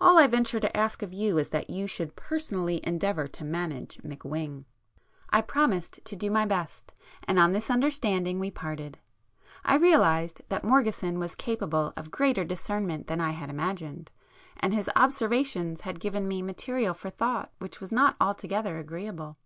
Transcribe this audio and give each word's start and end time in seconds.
All 0.00 0.16
I 0.18 0.26
venture 0.26 0.58
to 0.58 0.74
ask 0.74 1.02
of 1.02 1.12
you 1.12 1.36
is 1.36 1.50
that 1.50 1.68
you 1.68 1.86
should 1.86 2.16
personally 2.16 2.80
endeavour 2.82 3.28
to 3.28 3.44
manage 3.44 3.98
McWhing!" 3.98 4.64
I 5.28 5.42
promised 5.42 6.02
to 6.02 6.16
do 6.16 6.30
my 6.30 6.46
best, 6.46 6.94
and 7.28 7.38
on 7.38 7.52
this 7.52 7.68
understanding 7.68 8.38
we 8.38 8.50
parted. 8.50 8.98
I 9.66 9.76
realised 9.76 10.40
that 10.48 10.64
Morgeson 10.64 11.18
was 11.18 11.34
capable 11.34 11.92
of 11.94 12.10
greater 12.10 12.42
discernment 12.42 13.06
than 13.06 13.20
I 13.20 13.32
had 13.32 13.50
imagined, 13.50 14.10
and 14.56 14.72
his 14.72 14.88
observations 14.96 15.82
had 15.82 16.00
given 16.00 16.26
me 16.26 16.40
material 16.40 16.94
for 16.94 17.10
thought 17.10 17.52
which 17.58 17.78
was 17.78 17.92
not 17.92 18.16
altogether 18.18 18.70
[p 18.70 18.76
102] 18.76 18.80
agreeable. 18.80 19.36